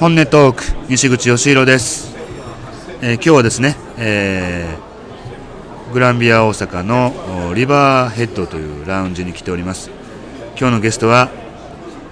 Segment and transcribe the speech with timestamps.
[0.00, 2.14] 本音トーク西口義弘です、
[3.02, 4.90] えー今日はですね、えー
[5.92, 9.90] グランビア大阪のおリバーヘッドというラウンジに来ております
[10.56, 11.28] 今日のゲストは、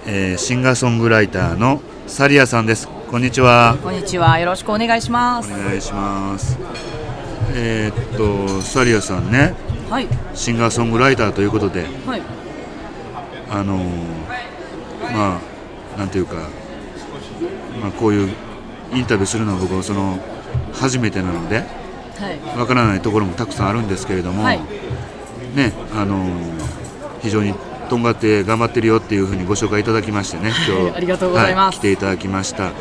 [0.05, 4.37] えーシンガーソングライターのサリアさんですこんにちはこんにちは。
[4.39, 5.51] よろしくお願いします。
[5.51, 6.57] お願いします
[7.55, 9.55] えーっとサリアさんね
[9.89, 10.07] はい。
[10.35, 12.21] シンガーソングライターということではい。
[13.49, 13.87] あのー
[15.11, 15.39] ま
[15.95, 16.35] あなんていうか、
[17.81, 18.29] まあ、こういう
[18.93, 20.19] インタビューするのは僕はその
[20.73, 21.63] 初めてなのでは
[22.55, 22.59] い。
[22.59, 24.59] わからないところもたくさんあるんですけれども、はい。
[25.55, 26.59] ねあのー
[27.21, 27.53] 非常に
[27.89, 30.95] とんがって頑張ってるよっていうふうにご紹介いただきましてね今日。
[30.97, 31.75] ありがとうございます。
[31.75, 31.79] はい。
[31.79, 32.71] 来ていただきました、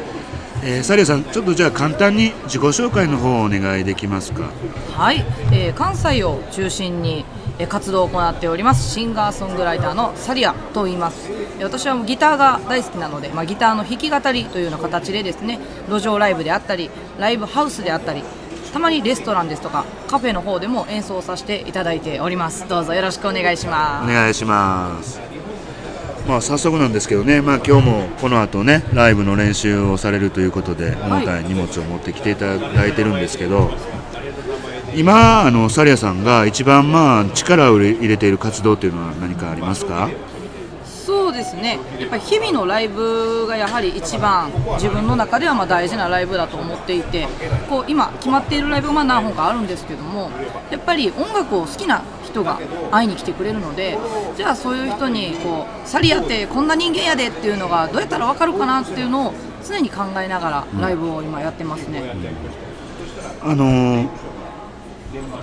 [0.63, 4.51] えー、サリアさんちょっとじゃあ簡単に自己紹介の方をお願いできますか？
[4.97, 5.25] はい。
[5.53, 11.31] えー関西を中心にえー活動を行っておりますシンガーソングライターのサリアと言います。
[11.33, 15.59] えー私はギターが大好きなので、まあ、ギターの弾き語りというような形でですね、
[15.89, 18.23] 路上ライブであったり、ライブハウスであったり。
[18.73, 25.19] たまにレストランですとかカフェの方でも演奏させていただいておりますどうぞよろしくお願いしますお願いします。
[26.29, 33.71] まあ早速なんですけどね、まあ今日もこの後ねライブの練習をされるということで重たい荷物を持ってきていただいてるんですけど、
[34.95, 40.09] 今あのサリアさんが一番まあ力を入れている活動というのは何かありますか？
[40.85, 47.27] そうですねやっぱり日々のライブがやはり一番自分の中ではまあ大事なライブだと思っていて
[47.71, 50.31] こう今決まっているライブがまあ何本かあるんですけども
[50.71, 53.97] やっぱり音楽を好きな人が会いに来てくれるので
[54.37, 59.35] じゃあそういう人にこうサリアってこんな人間やでっていうのがどうやったら分かるかなっていうのを
[59.67, 62.03] 常に考えながらライブを今やってますね。
[63.43, 64.09] あのー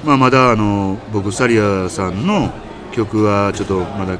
[0.05, 2.51] まあまだあの僕サリアさんの
[2.91, 4.17] 曲はちょっとまだ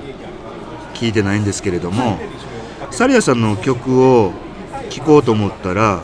[0.94, 2.19] 聞いてないんですけれども、
[2.89, 4.31] サリアさんの曲を
[4.89, 6.02] 聴こうと思ったら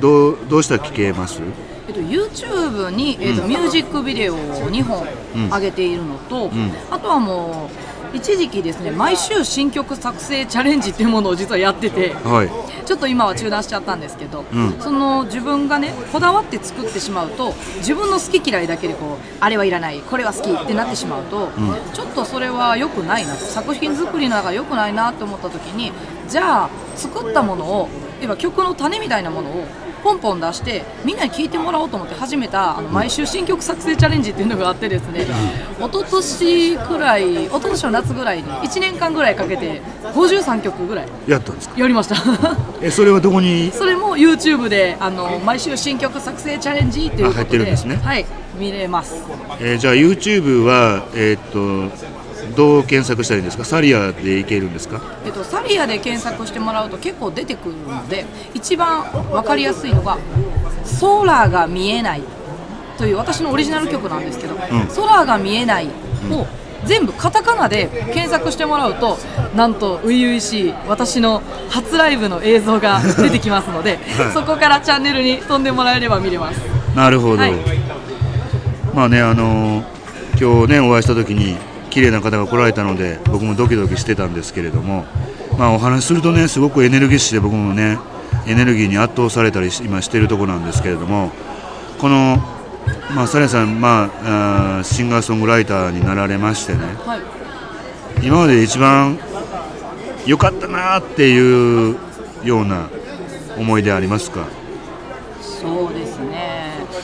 [0.00, 1.42] どうどうしたら聴けます？
[1.88, 4.38] えっと、YouTube に、えっとミュージックビデオを
[4.70, 5.48] 2本うん。
[5.48, 6.50] 上げているのと、ん。
[6.90, 12.68] あとはもう一時期ですね毎週新曲作成チャレンジっていうものを実はやっててはい。
[12.88, 21.50] ちょっと今は中断しちゃったんですけど、うんその自分がねこだわって作ってしまうと自分の好き嫌いだけでこうあれはいらないこれは好きってなってしまうと、
[21.92, 25.92] ちょっとそれは良くないなと作品作りの中で良くないなと思った時に
[26.28, 27.88] じゃあ作ったものを
[28.22, 29.66] 要は曲の種みたいなものを
[29.98, 35.26] ポンポン出してみんなに聴いてもらおうと思って始めたあの毎週新曲作成チャレンジっていうのがあってですね
[35.78, 39.80] 一昨年くらい一昨年の夏ぐらいに1年間ぐらいかけて
[40.14, 41.78] 53曲ぐらいやったんですか？
[41.80, 42.16] やりました。
[42.82, 43.70] えそれはどこに？
[43.72, 47.96] それも YouTube であの毎週新曲作成チャレンジっていうことであ入ってるんですね。
[48.02, 48.24] はい
[48.58, 49.22] 見れます。
[49.60, 51.96] えーじゃあ YouTube はえーっと
[52.56, 53.64] どう検索したらいいんですか？
[53.64, 55.00] サリアでいけるんですか？
[55.24, 60.18] えっと、サリアで検索してもらうと結構出てくるので一番分かりやすいのが
[61.00, 62.22] 「空が見えない」
[62.98, 64.54] という私のオリジナル曲なんですけど
[64.96, 65.86] 「空が見えない」
[66.32, 66.46] を
[66.84, 69.18] 全部カタカナで検索してもらうと
[69.54, 73.98] なんと初々しい私の初ライブの映像が出てきますので、
[74.32, 76.60] そこからチャンネルに飛んでもらえれば見れます。
[76.94, 77.42] なるほど。
[77.42, 77.52] はい
[78.94, 79.84] まあねあのー
[80.40, 81.56] 今日ねお会いした時に
[81.90, 85.04] 綺麗な方が来られたので僕もドキドキしてたんですけれども、
[85.58, 87.98] まあお話しするとねすごくエネルギッシュで僕もね
[88.46, 91.32] エネルギーに圧倒されたりし今しているところなんですけれども、
[91.98, 92.36] この
[93.14, 96.80] まあサリアさんまああーシンガーソングライターになられましてね。
[97.04, 97.20] はい
[98.20, 99.16] 今まで一番
[100.26, 101.96] 良かったなっていう
[102.42, 102.88] ような
[103.56, 104.44] 思い出ありますか？
[105.40, 106.47] そうですね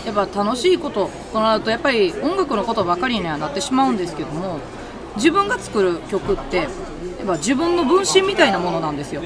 [0.05, 4.61] やっぱ楽しいこととなるとやっぱり音楽のことばかりにはなってしまうんですけども
[5.17, 9.23] 自分が作る曲ってやっぱ自分の分身みたいなものなんですよ、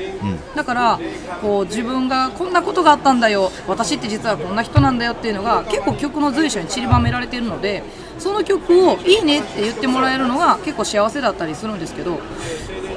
[0.55, 1.00] だから
[1.41, 3.50] こう自分がこんなことがあったんだよ。
[3.66, 7.83] 私って実はこんな人なんだよっていうのが結構曲の随所に散りばめられているので
[8.19, 12.21] その曲をいいねって言ってもらえるのが結構幸せだったりするんですけど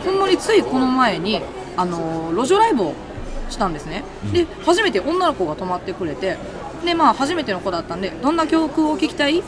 [0.06, 1.42] ほんまについこの前に
[1.78, 2.94] あの路上ライブを
[3.50, 6.38] したんですね、で初めて女の子が泊まってくれて
[6.86, 9.40] でまあ初めての子だったんでどんな曲を聴きたい？
[9.40, 9.44] っ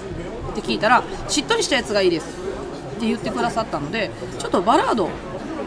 [0.56, 2.27] て聞いたらしっとりしたやつがいいです。
[2.97, 5.09] って言ってくださったのでちょっとバラード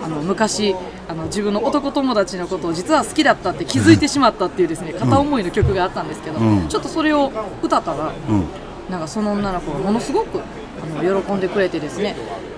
[0.03, 0.75] あの昔
[1.09, 6.69] あの自分の男友達のことを実は好きだったって気づいてしまったっていうですね片思いの曲があったんですけど、うん。
[6.69, 7.33] ちょっとそれを
[7.63, 8.45] 歌ったらうん。
[8.91, 12.15] なんかその女の子がものすごくあの喜んでくれてですね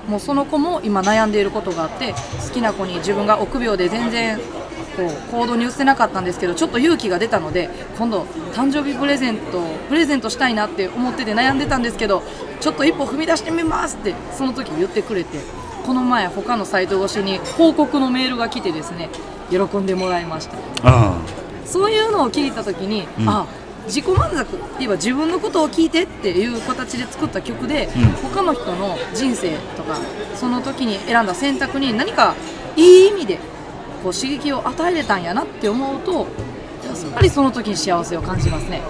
[0.07, 2.13] もうその子も今悩んでいることがあって
[2.47, 4.39] 好きな子に自分が臆病で全然
[4.99, 8.23] こう行動に移せなかったんですけどちょっと勇気が出たので今度
[8.53, 12.25] 誕生日プレゼントプレゼントしたいなって思ってて悩んでたんですけど
[12.61, 15.39] ちょっと一歩踏み出してみますってその時言ってくれて
[15.87, 19.09] この前他のサイト越しに報告のメールが来てですね
[19.51, 20.57] 喜んでもらいました。
[20.83, 21.17] あ
[21.65, 23.29] そういうのを聞いた時に、うん。
[23.29, 23.47] あ
[23.87, 24.45] 自己満足っ
[24.77, 28.05] ていうか自分のことを聞いてっていう形で作った曲で、うん。
[28.31, 29.97] 他の人の人生とか
[30.35, 32.35] その時に選んだ選択に何か
[32.77, 33.39] いい意味で
[33.99, 36.27] こう刺激を与えれたんやなって思うとやっ
[37.15, 38.83] ぱりその時に幸せを感じますね。
[38.83, 38.89] あ、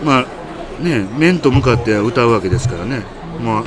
[0.00, 3.02] うん、まあね面と向かって歌うわけですからね。
[3.42, 3.64] まあ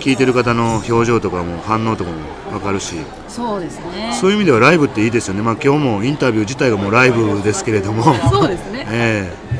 [0.00, 2.16] 聞いてる方の表情とかも反応とかも
[2.50, 2.96] 分かるし。
[3.28, 4.16] そうですね。
[4.18, 5.42] そういう意味ではライブっていいですよね。
[5.42, 8.02] まあ今日もインタビュー自体がもうライブですけれども。
[8.30, 8.86] そうですね。
[8.90, 9.50] ええ。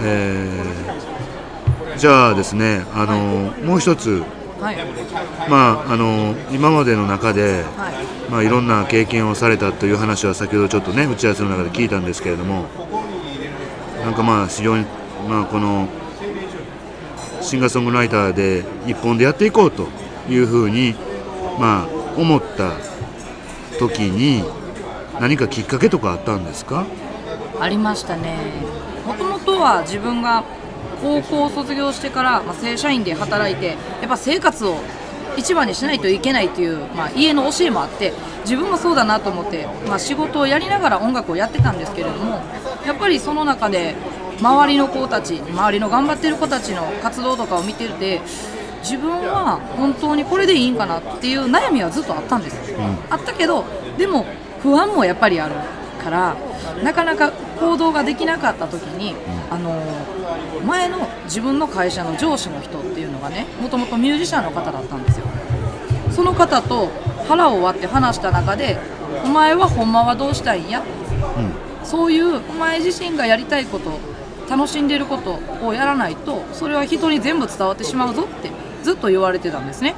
[0.00, 0.48] え
[1.96, 1.98] え。
[1.98, 4.22] じゃあですねあの、もう一つ
[4.62, 4.76] はい。
[5.50, 7.94] まああの今までの中ではい
[8.30, 12.64] まあ、いろんな経験をされたという話は先ほどちょっとね打ち合わせの中で聞いたんですけれども
[14.00, 14.86] なんかまあ非常に、
[15.28, 15.86] まあ、この
[17.42, 19.86] シンガーソングライターで一本でやっていこうと
[20.30, 20.94] いうふうに、
[21.58, 22.72] まあ、思った
[23.78, 24.42] 時に
[25.20, 26.86] 何かきっかけとかあったんですか？
[27.60, 28.38] ありましたね。
[29.06, 30.42] もともとは自分が
[31.02, 33.74] 高校を卒業してから、まあ、正社員で働いてや
[34.06, 34.76] っぱ生活を
[35.36, 38.12] 一番にしないといけないという、まあ、家の教えもあって
[38.44, 42.40] 自分もそうだなと思って、まあ、仕事をやりながら音楽をやってたんですけれども
[42.86, 43.94] やっぱりその中で
[44.40, 48.20] 周りの子たち周りの頑張ってる子たちの活動とかを見てて
[48.82, 52.74] 自分は本当にこれでいいんかなっていう悩みはずっとあったんです、
[53.10, 53.64] あったけど
[53.96, 54.26] でも
[54.60, 55.54] 不安もやっぱりある
[56.02, 56.36] から
[56.82, 57.32] なかなか
[57.62, 59.14] 行動ができなかった時に、
[59.50, 59.80] あの
[60.66, 65.26] 前の自分の会社の上司の人っていうのがねもともとミュージシャンの方だったんですよ。
[66.10, 66.90] その方と
[67.28, 68.76] 腹を割って話した中で
[69.24, 70.82] お前はほんまはどうしたいんや？
[71.84, 73.98] そういうお前自身がやりたいこと
[74.50, 78.50] 楽しんでることをやらないとそれは人に全部伝わってしまうぞって
[78.82, 79.94] ずっと言われてたんですね。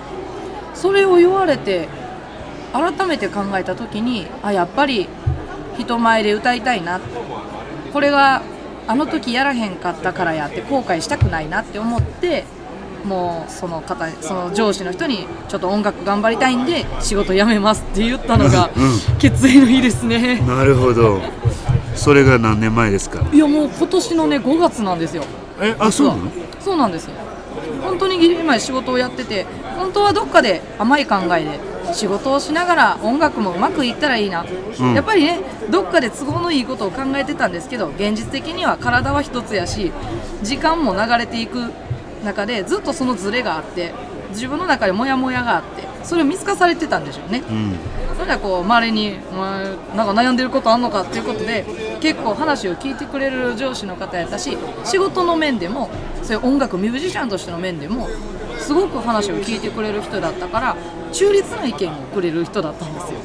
[0.74, 1.88] それを言われて
[2.72, 5.08] 改めて考えた時にあやっぱり
[5.78, 7.00] 人前で歌いたいな
[7.92, 8.42] これが
[8.86, 12.44] あの時やらへんかったからやって後悔したくないなって思って
[13.04, 20.40] もうその方その上司の人にちょっと音楽頑張りたいんで仕事辞めますって言ったのがうん決意の日ですね。
[20.40, 21.20] なるほど。
[21.94, 23.24] それが何年前ですか？
[23.32, 25.24] いやもう今年のね5月なんですよ。
[25.60, 26.30] えあそうなの？
[26.60, 27.12] そうなんですよ。
[27.82, 29.44] 本当にギリギリまで仕事をやってて
[29.76, 31.60] 本当はどっかで甘い考えで
[31.92, 34.44] 仕事をしながら音楽もうまくいったらいいな、
[34.80, 34.94] うん。
[34.94, 35.40] やっぱりね
[35.70, 39.92] どっかで都合のいいことを考えてたんですけど現実的には体は一つやし
[40.42, 41.70] 時間も流れていく
[42.24, 43.92] 中でずっとそのズレがあって
[44.30, 47.42] 自分の中でモヤモヤがあってそれを見透かされてたんでしょうね。
[47.48, 47.72] うん。
[48.14, 49.64] それではこう周りに「お前
[49.96, 51.64] なんか悩んでることあんのか?」っていうことで
[52.00, 55.90] 結構話を聞いてくれる上司の方やったし仕事の面でも
[56.22, 58.08] そういう音楽ミュージシャンとしての面でも
[58.58, 60.76] すごく話を聞いてくれる人だったから
[61.14, 63.18] 中立な意見をくれる人だったんですよ。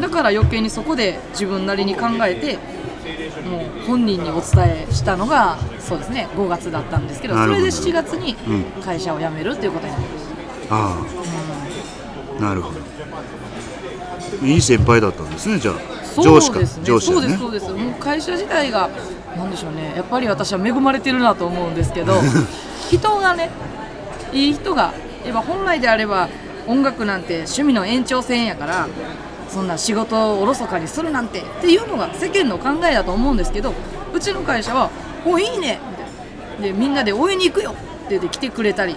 [0.00, 2.58] だから余計にそこで自分なりに考えて
[3.48, 8.82] もう本人にお伝えしたのがそうですね5月だったんですけどそれで7月にうん。
[8.82, 10.96] 会社を辞めるっていうことになりました、あ
[12.38, 12.42] あ。
[12.42, 12.80] なるほど。
[14.46, 16.22] いい先輩だったんですねじゃあ。
[16.22, 16.84] 上司かそうですね。
[16.84, 17.36] 上司だね。
[17.36, 17.84] そうですそうです。
[17.84, 18.90] もう会社自体が
[19.36, 19.94] なんでしょうね。
[19.96, 22.14] やっぱり私は恵まれてるなと思うんですけど
[22.90, 23.50] 人がね
[24.32, 24.92] いい人が
[25.24, 26.28] やっぱ本来であれば
[26.66, 28.88] 音楽なんて趣味の延長線やから
[29.48, 33.72] そんな仕事をおろそかにするなんてっていうのが世間の考えだと思うんですけど
[34.12, 34.90] うちの会社は
[35.24, 36.62] 「おいいね」みたいな。
[36.62, 37.74] でみんなで応援に行くよっ
[38.08, 38.96] て言って来てくれたり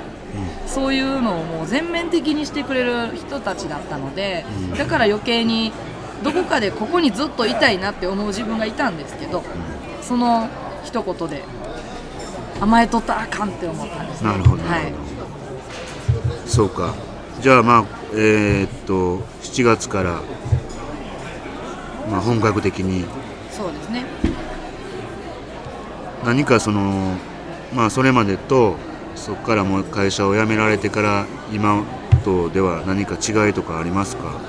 [0.65, 4.45] そういうのをもう全面的にしてくれる人たちだったので、
[4.77, 5.73] だから余計に
[6.23, 9.43] どこかでここにずっといたいなって思う自分がいたんですけど、
[10.01, 10.47] その
[10.83, 11.43] 一言で
[12.61, 14.29] 甘えとったらあかんって思ったんですね。
[14.29, 14.63] なるほど。
[14.63, 14.93] なはい。
[16.45, 16.93] そうか
[17.41, 20.22] じゃあまあえーっと7月から、
[22.10, 23.05] まあ、本格的に。
[23.51, 24.05] そうですね。
[26.25, 27.15] 何かその
[27.74, 28.75] まあそれまでと
[29.15, 31.84] そこからもう会社を辞められてから今
[32.25, 34.39] とでは何か違いとかありますか？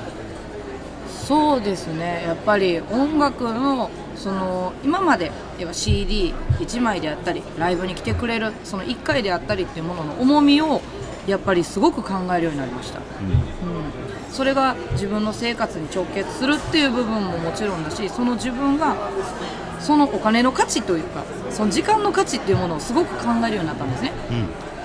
[1.06, 2.24] そうですね。
[2.26, 5.30] やっぱり音楽のその今まで
[5.60, 10.82] 要は CD1 枚であったりライブに来てくれるその1回であったりっていうものの重みを
[11.30, 13.04] やっぱりすごく考えるようになりました、うん、
[14.32, 18.96] それが自分の生活に直結するっていう部分ももちろんだしその自分が
[19.80, 24.12] そのお金の価値というかその時間の価値っていうものをすごく考えるようになったんですね。
[24.30, 24.36] うん。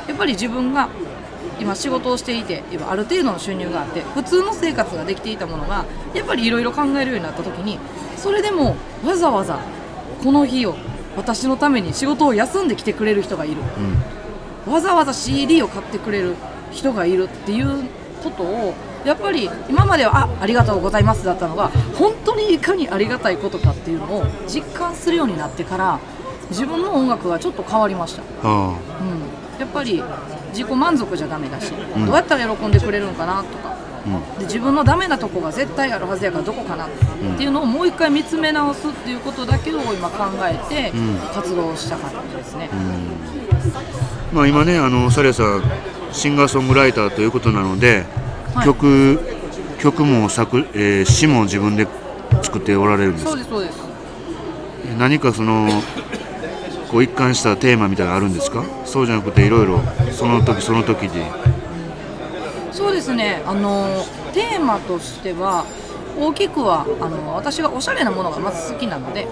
[0.08, 0.90] やっぱり自分が
[1.60, 7.80] 今仕事をしていて今ある程度の収入があって普通の生活ができていたものがやっぱりいろいろ考えるようになった時に
[8.18, 9.60] それでもわざわざ
[10.24, 10.76] この日を
[11.16, 13.58] 私のために仕事を休んできてくれる人がいる
[14.68, 16.36] わざわざ CD を買ってくれる
[16.72, 17.84] 人がいるっていう
[18.24, 18.74] ことを
[19.06, 26.00] やっぱり今まではあありがとうございますだったのが本当にいかにありがたいことかっていうのを実感するようになってから
[26.50, 30.04] 自分の音楽がちょっと変わりました、あうん、やっぱり
[30.50, 32.06] 自己満足じゃダメだし、ん。
[32.06, 34.40] どうやったら喜んでくれるのかなとかあうん。
[34.40, 36.90] で自分のダメなとこが絶対あるはずやからどこかなっ
[37.38, 41.18] ていうのをもう一回見つめ直すっていうことだけを今考えてうん。
[41.34, 42.70] 活動した感じですね、
[44.34, 45.64] まあ、今ねあのサリアさん
[46.12, 48.06] シンガーソングライターということなので、
[48.54, 48.66] はい。
[48.66, 49.20] 曲
[49.80, 51.88] 曲も作、えー詩も自分で
[52.42, 53.26] 作っておられるんです。
[53.26, 53.78] そうですそうです。
[54.98, 55.68] 何かその
[56.90, 58.64] こう一貫したテーマみたいなのあるんですか？
[58.86, 59.82] そうじゃなくていろいろ
[60.12, 61.26] その時その時で
[62.76, 63.42] そうですね。
[63.46, 65.66] あのテーマとしては
[66.20, 69.28] 大きくはあの私がおしゃれなものがまず好きなので、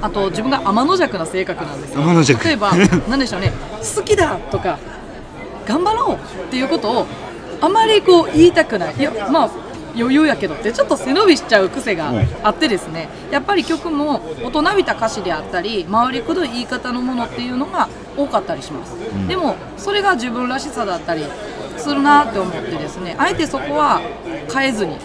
[0.00, 2.00] あと自分が天の弱な性格なんですよ。
[2.44, 2.72] 例えば
[3.10, 3.52] 何でしょうね。
[3.96, 4.78] 好きだとか
[5.66, 6.18] 頑張ろうっ
[6.50, 7.06] ていうことを
[7.60, 8.94] あまりこう言いたくない。
[8.96, 9.50] いやまあ
[9.96, 13.08] 余裕やけどってちょっと背伸びしちゃう癖があってですね。
[13.30, 18.94] やっぱり曲も大人びた歌詞であったり回りくどい言い方のものっていうのが多かったりします、
[19.28, 21.24] でもそれが自分らしさだったり
[21.76, 24.00] するなって思ってですねあえてそこは
[24.52, 24.96] 変えずに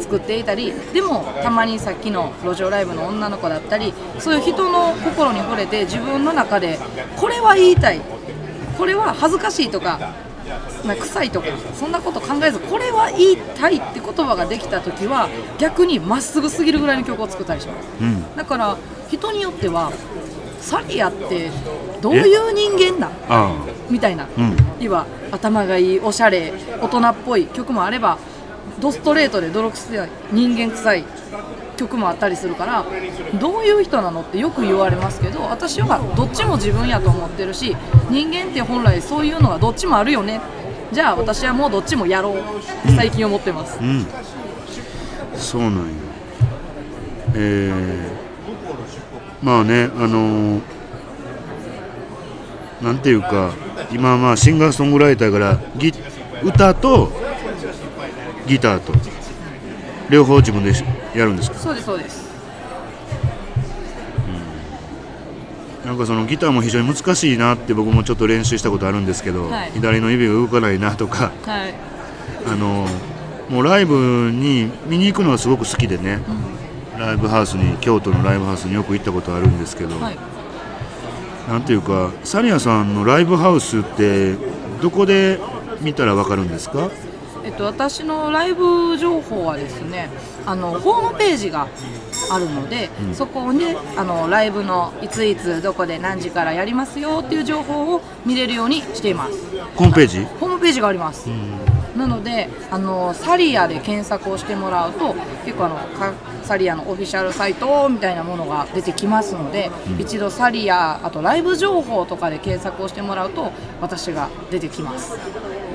[0.00, 6.78] 作っていたりでもたまにさっきの路上ライブの女の子だったりそういう人の心に触れて自分の中で
[7.16, 8.00] これは言いたい
[8.76, 10.14] これは恥ずかしいとか
[10.84, 15.28] な臭いとかそんなこと考えずこれは言いたいって言葉ができた時は
[15.58, 17.88] 逆にまっすぐすぎるぐらいの曲を作ったりします。
[18.00, 18.36] うん。
[18.36, 18.76] だから
[19.08, 19.92] 人によっては
[20.60, 21.50] サリアって
[22.00, 23.10] どういう人間な
[23.88, 24.56] みたいな、うん。
[24.80, 28.18] 要は頭がいいおしゃれ大人っぽい曲もあれば
[28.80, 31.04] ドストレートで泥臭い人間臭い
[31.76, 32.84] 曲もあったりするから
[33.40, 37.74] どういう人なのってよく言われますけど私はどっちも自分やと思ってるし
[38.10, 40.40] 人間って本来そういうのがどっちもあるよね。
[40.92, 42.42] じゃあ私はもうどっちもやろう。
[42.94, 44.06] 最近思ってます、うん。
[45.34, 45.80] そうなんや。
[47.34, 50.81] えー、まあねあのー
[52.82, 53.52] なんていうか
[53.92, 55.92] 今まあシンガーソングライターからギ
[56.42, 57.12] 歌と
[58.46, 58.92] ギターと
[60.10, 60.72] 両方自分で
[61.14, 61.58] やるんですか？
[61.58, 62.32] そうですそうです。
[65.86, 69.72] なんかそのギターも非常に難しいなって僕もちょっと練習したことあるんですけど、はい。
[69.72, 71.74] 左の指が動かないなとかはい、
[72.46, 72.86] あの
[73.48, 76.20] もうライブに見に行くのはすごく好きでね、
[76.98, 80.18] ライブハウスに京都のライブハウスによく行ったことあるんですけど、はい、
[81.48, 84.34] なんていうかサリアさんのライブハウスって
[84.80, 85.38] どこで
[85.80, 86.90] 見たらわかるんですか？
[87.44, 90.08] えっと、私のライブ情報はですね
[90.46, 91.66] あのホームページが
[92.30, 93.64] あるので、そこに
[93.96, 99.32] あのライブのいついつどこで何時からやりますよっていう情報を見れるようにしています。
[99.74, 100.24] ホームページ？
[100.24, 101.28] ホームページがあります、
[101.96, 105.12] なのであのサリアで検索をしてもらうと
[105.44, 115.16] 結構あのかサリアのオフィシャルサイトみたいなものが出てきますので、一度サリアあとライブ情報とかで検索をしてもらうと私が出てきます。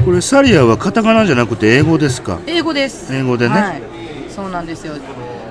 [0.04, 2.40] これサリアはカタカナじゃなくて英語ですか？
[2.48, 3.14] 英語です。
[3.14, 3.56] 英語でね。
[3.56, 3.82] はい、
[4.30, 4.94] そうなんですよ。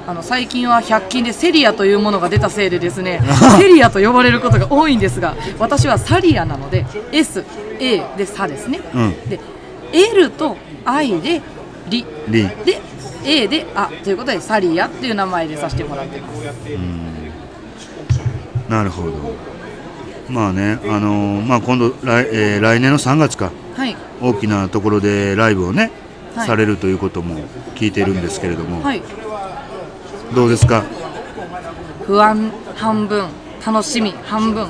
[0.08, 3.20] あの最近は100均でセリアというものが出たせいでですね
[3.58, 7.44] セリアと呼ばれることが多いんですが私はサリアなので SA
[7.76, 9.28] で「サ」ですね、うん。
[9.28, 9.40] で
[9.92, 11.42] L と I で
[11.90, 12.80] 「リ」リで
[13.26, 16.42] A で「あ」ということでサリアっていう名前でさせてもらってます。
[18.71, 19.12] なるほど。
[20.28, 23.50] まあねあのーまあ今度来,、えー来年の3月か。
[23.76, 23.97] はい。
[24.21, 25.90] 大きなところでライブをね、
[26.35, 26.47] はい。
[26.47, 27.37] されるということも
[27.75, 29.02] 聞いているんですけれども、はい。
[30.35, 30.83] どうですか？
[32.06, 33.26] 不安半分
[33.64, 34.66] 楽しみ半分。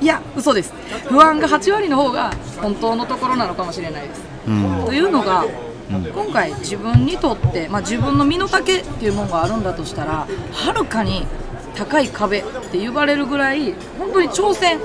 [0.00, 0.72] いや嘘です。
[1.08, 4.22] 不安が8割の方が本当のところなのかもしれないです。
[4.46, 4.84] うん。
[4.86, 5.44] というのが、
[5.90, 11.26] 今回自分にとって、まあ、自分の身の丈っていうものがあるんだとしたらはるかに
[11.74, 14.80] 高い壁って言われるぐらい本当に挑戦っ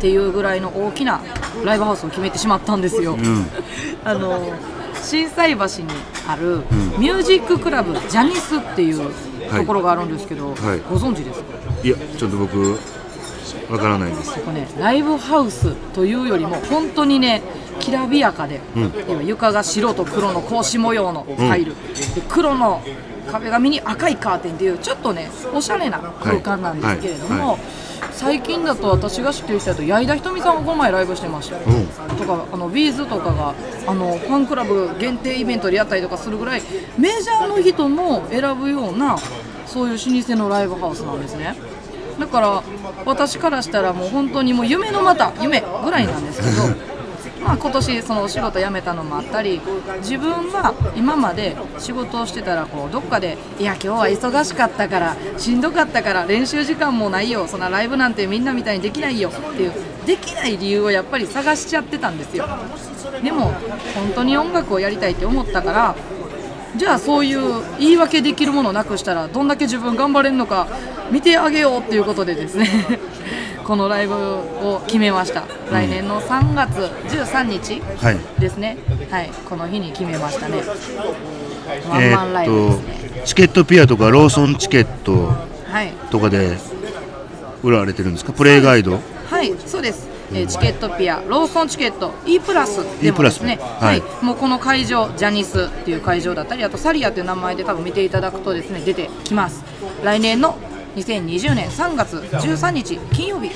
[0.00, 1.20] ていうぐらいの大きな
[1.64, 3.16] ライブハウスを決めてしまったんですよ。
[3.16, 3.46] ん。
[4.04, 4.52] あの
[5.02, 5.88] 心斎橋に
[6.28, 6.62] ある
[6.98, 9.10] ミュージッククラブジャニスっていう
[9.56, 10.56] ところがあるんですけど、はい。
[10.90, 11.46] ご存知ですか？
[11.82, 12.78] いやちょっと僕
[13.70, 14.32] わからないです。
[14.34, 17.42] ここねライブハウスというよりも本当にね
[17.80, 18.60] きらびやかで、
[19.08, 21.74] 今床が白と黒の格子模様のタイル、
[22.14, 22.82] で黒の
[23.30, 27.40] 壁紙に赤いカーテンっていうちょっとねおしゃれな空間なんですけれども、はい。
[27.40, 27.58] はい
[28.10, 31.56] 最近だと私が知ってる人だと矢井田ひとみさんがこの前ライブしてました。
[31.56, 32.16] よ、うん。
[32.16, 33.54] とかあのビーズとかが
[33.86, 36.62] あのファンクラブ限定イベントでやったりとかするぐらい
[36.98, 39.16] メジャーの人も選ぶような
[39.66, 41.56] そういう老舗のライブハウスなんですね。
[42.18, 42.62] だから
[43.06, 46.91] 私からしたらもう本当にもう夢のまた夢ぐらいなんですけど
[47.42, 49.60] まあ、今年そのお仕事辞めたのもあったり
[49.98, 59.72] 自分が今まで仕事をしてたらこうどっかでいや今日は忙しかったからしんどかったから練習時間もないよそんなライブなんてみんなみたいにできないよっていう
[60.06, 62.46] できない理由をやっぱり探しちゃってたんですよ。
[63.22, 63.52] でも
[63.94, 65.96] 本当に音楽をやりたいって思ったから
[66.76, 70.66] じゃあそういう言い訳できるものなくしたらどんだけ自分頑張れるのか
[71.10, 72.68] 見てあげようっていうことでですね。
[73.64, 75.44] このライブを決めました。
[75.70, 78.18] 来年の3月13日はい。
[78.40, 78.76] ですね。
[79.10, 79.30] はい。
[79.48, 80.62] この日に決めましたね。
[81.88, 85.32] ワンえマンライブですね、チケットピアとかローソンチケット
[85.70, 85.92] はい。
[86.10, 86.58] とかで
[87.62, 88.32] 売られてるんですか？
[88.32, 88.98] プレイガイド？
[89.30, 90.08] はい、そうです。
[90.34, 93.98] えーチケットピア、ローソンチケット、E プラスで E もですね、ははい。
[93.98, 99.62] い、もうこの会場、ジャニスっていう会場だったり、あとサリアという名前で多分見ていただくとですね、出てきます。
[100.02, 100.56] 来年の
[100.96, 103.50] 2020年3月13日金曜日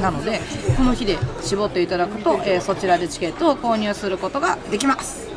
[0.00, 0.40] なので、
[0.76, 5.28] この日で絞っていただくと、えーそちらでチケットを購入することができます。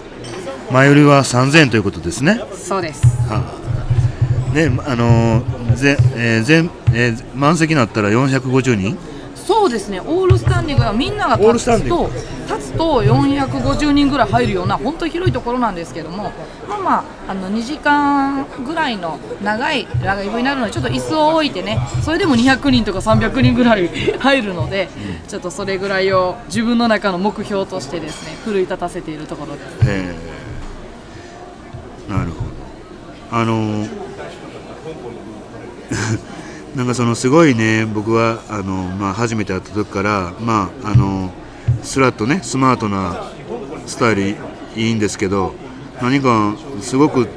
[0.72, 2.42] 前売りは3000円ということですね。
[2.54, 3.02] そうです。
[4.54, 4.96] であ。
[4.96, 8.98] のーぜえー全えー満席になったら450人
[9.36, 12.20] そうですね、オールスタンディングはみんながオールスタン立つと、ディング。
[12.48, 16.32] 立つと450人ぐらい入るような、本当に広いところなんですけども、
[16.68, 24.90] まあまあ、あの2時間ぐらいの長いライブになるので、ちょっと椅子を置いてね、それでも200人とか300人ぐらい入るので、
[25.28, 30.36] ちょっとそれぐらいを自分の中の目標としてですね、奮い立たせているところです。
[32.10, 32.56] なるほど
[33.32, 33.88] あの
[36.76, 41.32] なんかそのすごいね僕はあの、まあ、初めて会った時からまああの
[41.84, 43.32] スラッとねスマートな
[43.86, 44.36] スタイルい
[44.92, 45.54] いんですけど
[46.02, 47.28] 何かすごく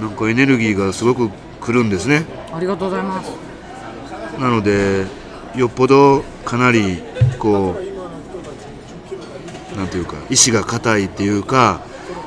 [0.00, 3.30] なんかエネルギーがすごくくるんですねありがとうございます。
[4.38, 5.06] なので
[5.54, 7.02] よっぽどかなり
[7.38, 7.76] こ
[9.74, 11.82] うなんていうか意志が固いっていうか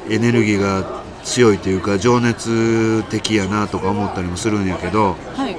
[0.10, 5.56] エネルギーが強いというか情熱的やなとか思ったりもするんやけどはい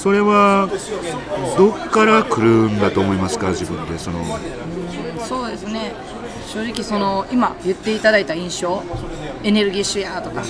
[0.00, 0.66] それは
[1.58, 4.24] どっから来るんだと思いますか自分でその。
[5.28, 5.92] そうですね。
[6.46, 8.82] 正直その今言っていただいた印象
[9.44, 10.42] エネルギッシュやとか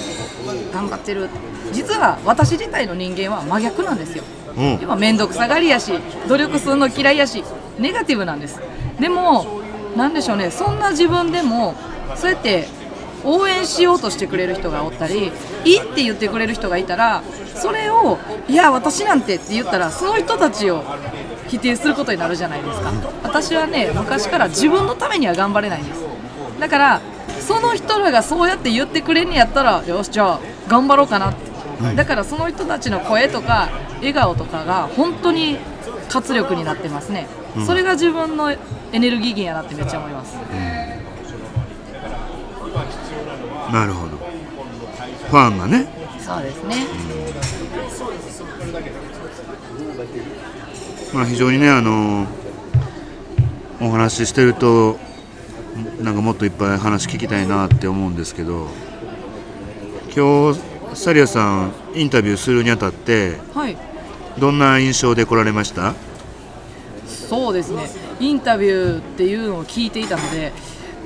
[0.72, 1.28] 頑張ってる。
[1.72, 4.22] 実は私自体の人間は真逆なんですよ。
[4.56, 4.78] うん。
[4.80, 5.94] 今面倒くさがりやし
[6.28, 7.42] 努力するの嫌いやし
[7.76, 8.60] ネガティブなんです。
[9.00, 9.60] でも
[9.96, 10.52] なんでしょうね。
[10.52, 11.74] そんな自分でも
[12.14, 12.68] そうやって
[13.24, 15.32] 応援しようとしてくれる人がおったり
[15.64, 17.22] いいって言ってくれる人がいたら
[17.54, 20.82] それをいや私なんてって言ったらその人たちを
[21.48, 22.92] 否定することになるじゃないですか。
[23.22, 26.04] 私はね昔から自分のためには頑張れないんです。
[26.58, 27.00] だから
[27.40, 31.50] その人らがそうやって言ってくれんやったらよしじゃあ頑張ろうかなって。
[31.96, 35.56] だからその人たちの声とか笑顔とかが本当に
[36.10, 37.26] 活力になってますね、
[37.66, 38.58] それが自分のエ
[38.92, 40.36] ネルギー源やなってめっちゃ思います
[43.72, 44.16] なるほど。
[44.16, 45.86] ファンがね。
[46.18, 46.86] そうですね。
[51.12, 52.26] まあ、非常にねあの
[53.80, 54.98] お話ししてると
[56.00, 58.68] なんかもっといっぱい話聞きたいなって思うんですけど
[60.14, 60.60] 今日
[60.94, 63.76] サリアさんインタビューするにあたってはい。
[64.38, 65.94] どんな印象で来られました？
[67.06, 67.88] そうですね。
[68.20, 70.52] インタビューっていうのを聞いていたので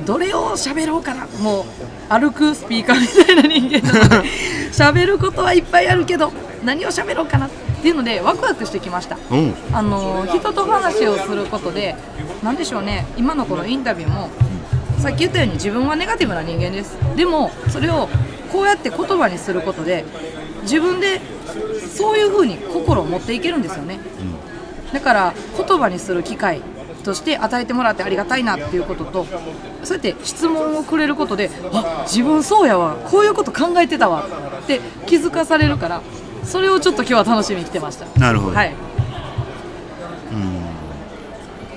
[0.07, 1.27] どれを喋ろうかな。
[1.41, 1.65] もう
[2.09, 4.29] 歩くスピーカーみたいな人間なので
[4.73, 6.33] 喋ることはいっぱいあるけど
[6.65, 7.51] 何を喋ろうかなっ
[7.83, 9.17] ていうのでワクワクしてきました。
[9.31, 9.55] うん。
[9.73, 11.95] あの人と話をすることで
[12.43, 13.07] 何でしょうね。
[13.17, 14.31] 今のこのインタビューも
[14.99, 16.97] さっき言ったように自分はネガティブな人間です。
[17.17, 18.09] でもそれを
[18.53, 20.05] こうやって言葉にすることで
[20.63, 21.21] 自分で
[21.95, 23.99] そういう風に心を持っていけるんですよね、
[24.93, 26.61] だから言葉にする機会
[27.05, 29.25] として与えてもらってありがたいなっていうことと
[29.85, 34.27] そうやって質問をくれることであ自分そうやわこういうこと考えてたわ
[34.63, 36.03] って気づかされるから
[36.43, 38.07] それをちょっと今日は楽しみに来てました。
[38.21, 38.75] なるほど、はい。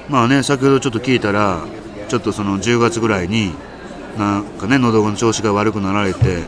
[0.09, 1.65] まあね先ほどちょっと聞いたら
[2.07, 3.53] ちょっとその10月ぐらいに
[4.17, 6.43] なんかね喉の調子が悪くなられて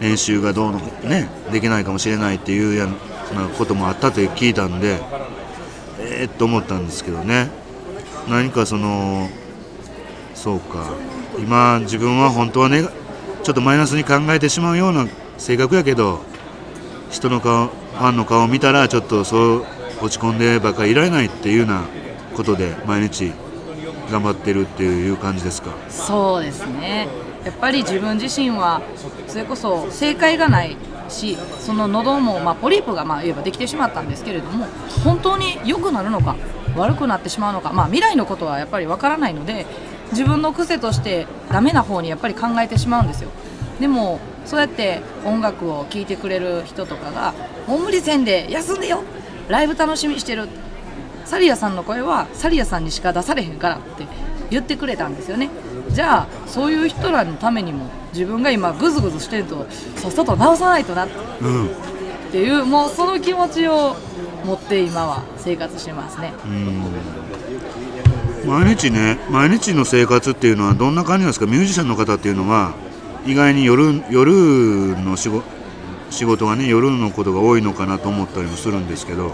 [0.00, 4.98] 練習がどうのねできないかもしれないっていうようなこともあったと聞いたんで
[6.00, 7.50] えー、っと思ったんですけどね
[8.28, 9.28] 何かその
[10.34, 10.92] そうか。
[11.38, 12.82] 今自分は本当はね
[13.42, 16.20] ちょっとマイナスに考えてしまうような性格やけど
[17.10, 19.64] 人の顔ファンの顔を見たらちょっとそう
[20.02, 21.82] 落ち込んでばかりいられないっていうような
[22.36, 23.32] ことで毎日
[24.10, 25.70] 頑張ってるっていう感じですか？
[25.88, 27.08] そうですね。
[27.44, 28.82] やっぱり自分自身は
[29.28, 30.76] それこそ正解がない
[31.08, 34.66] しその喉も、まあ、ポリープがまあ言えばできてしまったんですけれども
[35.04, 36.36] 本当に良くなるのか
[36.76, 39.66] 悪くなってしまうのか、まあ、未来のことはやっぱりわからないので
[40.12, 43.30] 自分の癖としてダメな方にやっぱり考えてしまうんですよ。
[43.80, 47.34] でもそうやって音楽を聴いてくれる人とかが
[47.68, 49.02] 「もう無理せんで休んでよ。
[49.48, 50.48] ライブ楽しみにしてる」
[51.24, 54.06] サリアさんの声はサリアさんにしか出されへんからって
[54.50, 55.50] 言ってくれたんですよね。
[55.90, 61.04] じゃあそういう人らのためにも自分が今グズグズしてるとさっさと直さないとな。
[61.04, 61.08] っ
[61.42, 61.70] うん。
[62.32, 63.96] ていうもうその気持ちを
[64.44, 66.32] 持って今は生活してますね。
[68.46, 71.46] 毎日ね毎日の生活っていうのはどんな感じなんですか？
[71.46, 72.74] ミュージシャンの方っていうのは
[73.26, 75.44] 意外に夜夜の仕事
[76.10, 79.32] 仕事がね夜のことが多いのかなと思ったりもするんですけど。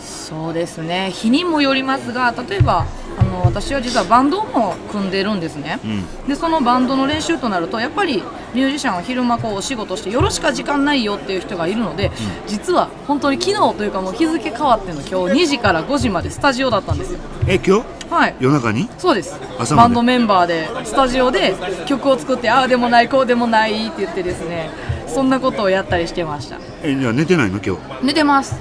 [0.00, 1.10] そうですね。
[1.12, 6.28] 日にもよりますが例えばあの私は実はバンドも組んでるんですね、うん。
[6.28, 8.22] でそのバンドの練習となるとやっぱり
[8.54, 12.12] ミュージシャンは昼間こうお仕事して夜しか時間ないよっていう人がいるので、
[12.46, 17.18] 実は本当に昨日というかもう日付変わっての今日2時から5時までスタジオだったんですよ。
[17.48, 18.14] え今日？
[18.14, 18.36] はい。
[18.38, 18.88] 夜中に？
[18.98, 19.34] そうです。
[19.74, 21.54] バンドメンバーでスタジオで
[21.86, 24.70] 曲を作ってああでもないこうでもないって言ってですね
[25.08, 26.58] そんなことをやったりしてました。
[26.82, 27.60] えじゃあ寝てないの？
[27.60, 28.06] 今日。
[28.06, 28.54] 寝てます。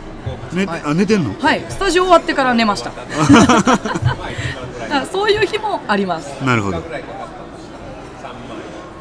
[0.54, 0.82] 寝,、はい。
[0.86, 1.36] あ寝てんの？
[1.40, 1.64] はい。
[1.70, 2.92] スタジオ終わってから寝ました
[5.24, 6.44] そういう日もあります。
[6.44, 6.84] なるほど。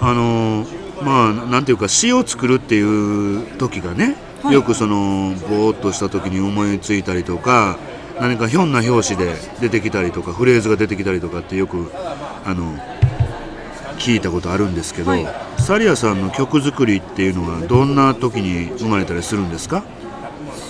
[0.01, 4.55] あのーまあなんていうか詩を作るっていう時がね、はい。
[4.55, 7.77] よくそのぼーっとした時に思いついたりとか
[8.21, 11.91] 何かひょんな表紙で出てきたりとかフレーズが出てきたりとかってよく
[12.45, 12.73] あの
[13.99, 15.27] 聞いたことあるんですけど、はい。
[15.59, 19.83] サリアさんの曲作りっていうのはどんな時に生まれたりするんですか？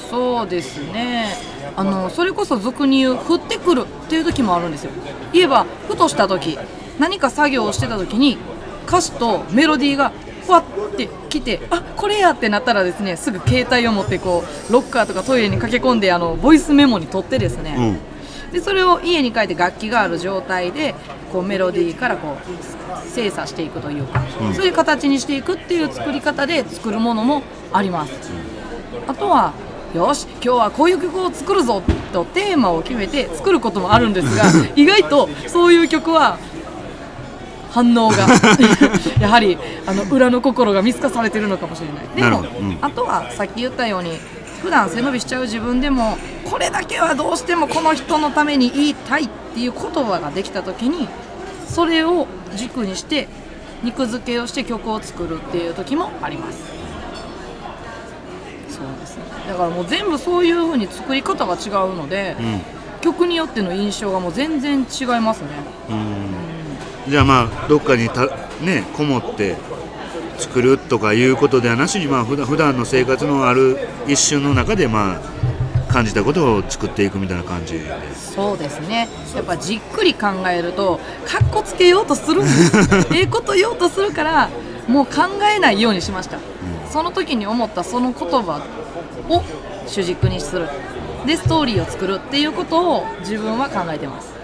[0.09, 1.37] そうですね
[1.77, 4.91] あのそれこそ俗に言う降ってくるっていう時もあるんですよ。
[5.33, 6.59] 言えばふとした時
[6.99, 8.39] 何か作業をしてた時に
[8.87, 10.13] 歌詞とメロディーが
[10.45, 17.99] ふわってきてあこれやってなったらですねすぐ携帯を持ってこうロッカーとかトイレに駆け込んであのボイスメモに取ってですうね、ん。
[18.53, 20.95] でそれを家に帰って楽器がある状態で
[21.33, 24.55] こうメロディーからこう精査していくというか、うん。
[24.55, 28.13] そういう形にしていくっていう作り方で作るものもあります、
[29.07, 29.55] あとは
[29.94, 36.38] よし今日はこういう曲を作るぞとテーマを決めて作ることもあるんですが 意外とそういう曲は
[37.70, 38.26] 反応が。
[39.18, 42.31] やはりあの裏の心が見透かされてるのかもしれない。
[42.31, 42.78] でも、うん。
[42.83, 44.18] あとはさっき言ったように
[44.62, 51.09] 普段背伸びしちゃう自分でもこれだけはどうしてもこの人のために言いたいっていう言葉ができた時に
[51.68, 53.28] それを軸にして
[53.83, 56.72] 肉付けをして曲を作るっていう時もあります
[58.83, 59.25] そうですね。
[59.49, 62.61] だからもう全部そういう風に作り方が違うので、うん。
[63.01, 65.49] 曲によっての印象がもう全然違いますね。
[65.90, 67.11] うん。
[67.11, 68.27] じゃあまあどっかにた
[68.61, 69.57] ねこもって
[70.38, 79.09] 作るとかいうことではなしにまあ普段普段の生活のある一瞬の中でまあ感じたことを作っていくみたいな感じでそうですね。
[79.35, 82.42] やっぱじっくり考えるとかっこつけようとする。
[83.12, 84.49] ええこと言おうとするから
[84.88, 85.23] もう考
[85.55, 86.38] えないようにしました、
[86.92, 88.61] その時に思ったその言葉
[89.28, 89.42] を
[89.87, 90.68] 主軸にする。
[91.26, 94.35] でストーリーを作るっていうことを自分は考えてます。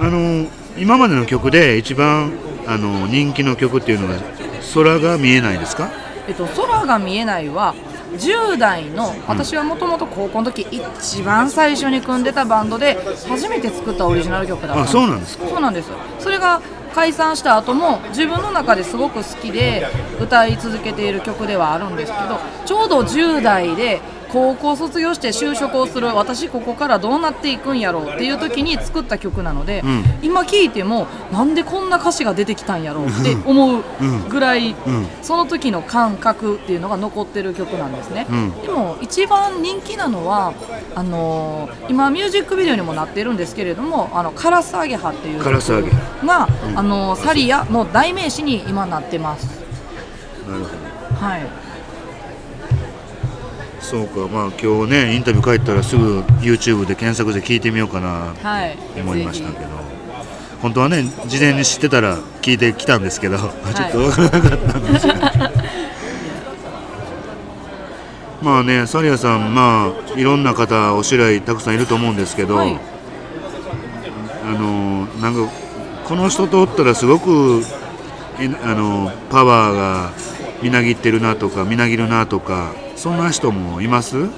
[0.00, 2.32] あの今までの曲で一番
[2.66, 4.14] あの人気の曲っていうのが
[4.74, 5.90] 空が見えないですか？
[6.26, 7.74] えっと、空が見えないは
[8.16, 12.96] 10代の私はもともと高校の時一番最初に組んでたバンドで
[13.28, 14.92] 初めて作ったオリジナル曲だったんあです。
[14.92, 15.46] そうなんですか。
[15.48, 15.90] そうなんです。
[16.18, 16.62] それが
[16.94, 19.84] 解散した後も自分の中ですごく好きで
[20.20, 24.00] 歌い続けている曲ではあるんですけどちょうど10代で
[24.32, 30.04] 高校卒業して就職をする私ここからどうなっていくんやろうっていう時に作った曲なので、うん。
[30.22, 33.84] 今聴いてもなんでこんな歌詞が出てきたんやろうって思う
[34.28, 35.06] ぐらい、うん。
[35.22, 38.62] その時の感覚っていうのが残ってる曲なんですね、うん。
[38.62, 40.52] でも一番人気なのは
[40.94, 45.90] あのー今ミュージックビデオにもなってるんですけれども「あのカラスアゲハ」っていうカラスアゲ
[46.24, 49.46] が、あのーサリアの代名詞に今なってます。
[50.48, 51.26] なるほど。
[51.26, 51.63] はい
[53.84, 59.84] そうかまあ今日ねインタビュー帰ったらすぐ YouTube で検索で聞いてみようかなはいと思いましたぜけど。
[60.62, 65.14] 本当はね事前に知ってたら聞いてきたんですけど、ちょっと分からなかったんですよ、
[68.40, 72.80] まあねサリアさんまあいろんな方お知り合いたくさんいると思うんですけど、はい。
[74.46, 75.52] あのなんか
[76.06, 77.62] この人とおったらすごく
[78.40, 80.12] えあのパワーが
[80.62, 84.28] みなぎってるなとかみなぎるなとかそんな人もいます？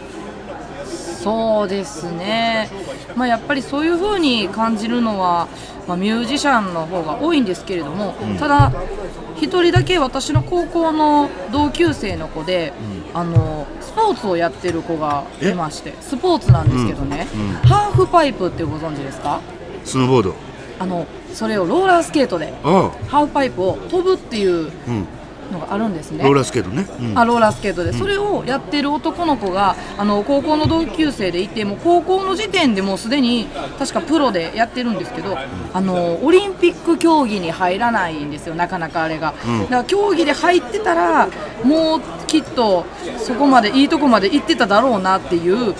[1.22, 2.70] そうですね、
[3.16, 5.48] まあ、やっぱりそういう風に感じるのは、
[5.88, 8.36] まあ、ミュージシャンの方が多いんですけれども、うん。
[8.38, 8.72] ただ
[9.36, 12.72] 一人だけ私の高校の同級生の子で、
[13.12, 17.40] あのスポーツをやってる子がいましてスポーツなんですけどね、うん。
[17.40, 17.54] うん。
[17.54, 19.40] ハーフパイプってご存知ですか？
[19.84, 20.34] スノーボード。
[20.78, 24.70] あのそれをローラースケートであハーフパイプを飛ぶっていう
[25.52, 26.24] のがあるんですね。
[26.24, 27.18] ローラースケートね、うん。
[27.18, 33.46] あローラースケートで、それをやってる男の子があの高校の同級生でいてもう高校の時点でもうすでに
[33.78, 35.36] 確かプロでやってるんですけど、
[35.72, 39.60] あのオリンピック競技に入らないんですよなかなかあれが、うん。
[39.62, 41.28] だから競技で入ってたら
[41.62, 42.84] もうきっと
[43.18, 45.74] そこまでいいとこまで行ってただろうなっていう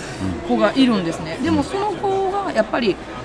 [0.49, 1.39] 子がいるんですね。
[1.43, 3.16] でもその子がやっぱりス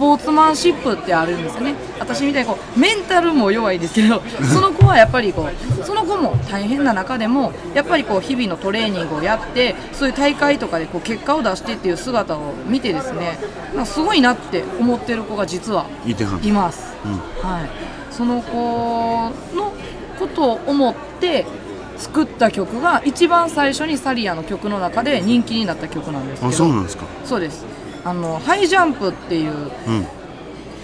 [0.00, 1.74] ポーツマンシップってあるんですよね。
[1.98, 13.38] 私みたいにこうメンタルも弱いですけど その子はやっぱりこうその子も大変な中でもやっぱりこう日々のトレーニングをやってそういう大会とかでこう結果を出してっていう姿を見てですね
[13.74, 15.84] なんかすごいなって思ってる子が実は
[16.42, 17.12] います、うん。
[17.50, 17.68] はい、
[18.10, 18.56] その子
[19.54, 19.72] の
[20.18, 21.44] ことを思って
[21.98, 27.04] 作った曲が一番最初にサリアの曲の中で人気になった曲なんですけあどそうなんですか。
[27.26, 27.66] そうです
[28.04, 29.52] あのハイジャンプっていう
[29.86, 30.06] うん。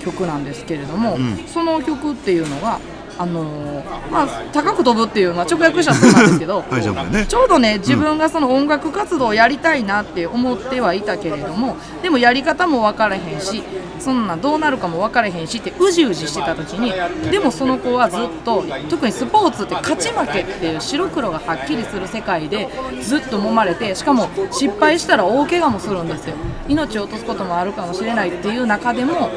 [0.04, 1.36] 曲なんですけれども、うん。
[1.48, 2.78] その曲っていうのが
[3.18, 6.62] あのーまあ、高く飛ぶっていうのは直訳したらそうなんですけど
[7.10, 7.26] ね。
[7.26, 13.62] ちょうどね自分がその音楽活動をやりたいなって思ってはいたけれどもでもやり方も分からへんし
[13.98, 16.92] そんなどうなるかも分からへんしってうじうじしてた時に
[17.30, 22.68] でもその子はずっと特にスポーツって勝ち負けっていう白黒がはっきりする世界で
[23.02, 26.34] ずっと揉まれてしかも失敗したら大怪我もするんですよ。
[26.68, 29.30] 命を落とすこともあるかもしれないっていう中でも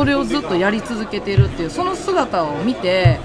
[0.00, 3.20] それをずっとやり続けてるっていうその姿を見て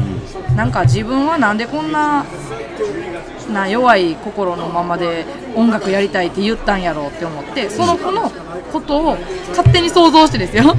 [0.58, 2.26] なんか自分はなんでこんな
[3.50, 8.30] な弱い心のままで音楽やりたいって言ったんやろうって思ってその子の
[8.74, 9.18] ことを
[9.52, 10.76] 勝手に想像してですよ、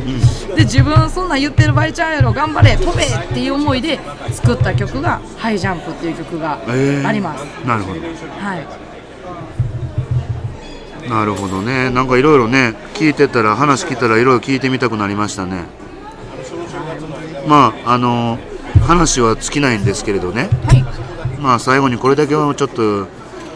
[0.55, 3.99] で自分そんなん言ってる場合ちゃうやろ頑張れ飛べっていう思いで
[4.33, 7.07] 作った曲が「ハイジャンプ」っていう曲がえー。
[7.07, 8.01] あります、なるほど。
[8.01, 8.67] はい。
[11.09, 11.89] なるほどね。
[11.89, 15.65] なんかいろいろね聞いてたら話聞いたらいろいろ聞いてみたくなりましたね
[17.47, 18.39] まああの
[18.87, 20.49] 話は尽きないんですけれどね。
[20.65, 20.83] はい。
[21.41, 23.09] まあ最後にこれだけはちょっと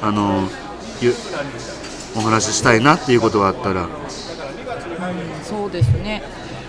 [0.02, 0.48] あの
[1.00, 1.14] ゆ
[2.16, 3.88] お話ししたいなっていうことがあったら。
[5.42, 6.22] そうですね。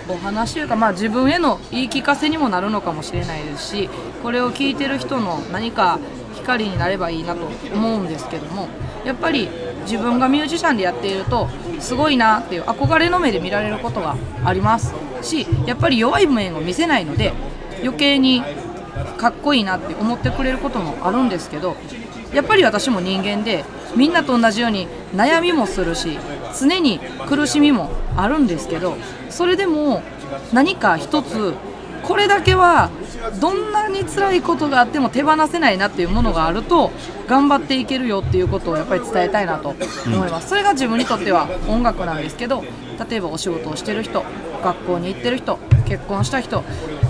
[0.07, 3.89] お話というか、まあ、自分への言い聞かせにもなるのかもしれないですし
[4.21, 5.99] これを聞いてる人の何か
[6.35, 8.67] 光になればいいなと思うんですけども
[9.05, 9.47] やっぱり
[9.81, 11.47] 自分がミュージシャンでやっていると
[11.79, 14.15] すごいなっていう憧れの目で見られることが
[14.45, 17.33] ありますしやっぱり弱い面を見せないので
[17.81, 18.43] 余計に
[19.17, 21.75] かっこいいなって思ってくれることもあるんですけど
[22.33, 23.65] やっぱり私も人間で
[23.95, 26.17] みんなと同じように悩みもするし
[26.59, 28.95] 常に苦しみもあるんですけど
[29.29, 30.01] それでも
[30.53, 31.53] 何か一つ
[32.03, 32.89] これだけは
[33.39, 36.91] どんなに辛いことがあっても手放せないなっていうものがあると
[37.27, 39.69] 頑張っていけるよっていうことをやっぱり伝えたいなと
[40.05, 40.49] 思います。
[40.49, 42.63] それが自分にとっては音楽なんですけど
[43.09, 44.23] 例えばお仕事をしてる人
[44.63, 46.63] 学校に行ってる人結婚した人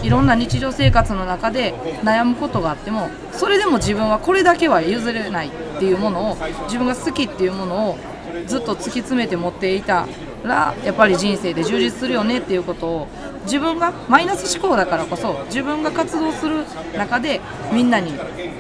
[0.04, 1.74] いろんな日常生活の中で
[2.04, 7.98] 悩むことがあってもそれでも自分はこれだけは譲れないっていうものを自分が好きっていうものを
[8.48, 10.08] ずっと突き詰めて持っていた
[10.44, 13.08] らやっぱり人生で充実するよねっていうことを
[13.44, 16.64] 自分がマイナス思考だからこそ自分が活動する
[16.98, 17.42] 中で
[17.74, 18.14] みんなに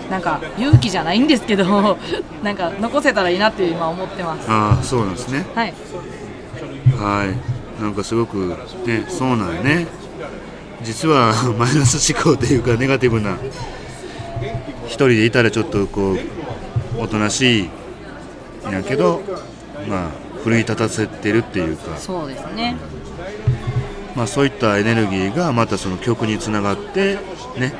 [0.09, 1.97] なんか勇気じゃないんですけど
[2.43, 4.49] なんか残せたらいいなって今思ってます。
[4.49, 5.45] ああそうなんですね。
[5.53, 5.73] はい。
[6.99, 7.81] はい。
[7.81, 9.87] なんかすごくねそうなんやね。
[10.83, 13.37] 実は マイナス思考というかネガティブな
[14.87, 17.69] 一人でいたらちょっとこうおとなしい
[18.67, 19.21] んやけど
[19.87, 20.09] まあ
[20.43, 21.97] 奮い立たせてるっていうか。
[21.97, 22.75] そうですね
[24.15, 27.17] まあ、そういったエネルギーがまたその曲につながって
[27.57, 27.73] ね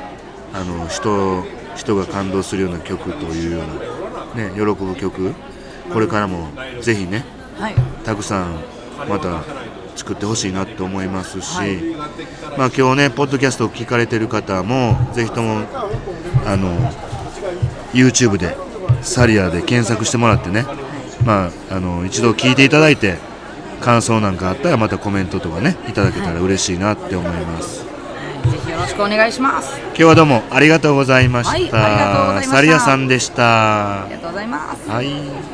[0.52, 1.44] あの人
[1.76, 3.64] 人が感動するような曲というよ
[4.34, 5.34] うな、ね、喜ぶ曲。
[5.92, 6.48] これからも
[6.80, 7.24] ぜひね
[7.58, 7.74] はい。
[8.04, 8.54] たくさん
[9.08, 9.42] また
[9.96, 11.76] 作ってほしいなと思いますし、はい。
[12.56, 15.66] まあ、今日ねポッドキャストを聞かれてる方もぜひとも
[16.46, 16.90] あの
[17.92, 18.56] YouTube で
[19.02, 20.64] サリアで検索してもらってね、
[21.24, 23.18] まあ、あの一度聞いていただいて
[23.82, 27.88] 感想なんかあったらまたコメントとかねいただけたら嬉しいなって思います、ぜ
[28.64, 29.78] ひよろしくお願いします。
[29.88, 32.56] 今日はどうもありがとうございました、はいありがとうございました。
[32.56, 34.04] サリアさんでした。
[34.04, 34.90] ありがとうございます。
[34.90, 35.51] はい